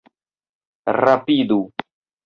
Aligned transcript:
Rapidu! 1.01 1.61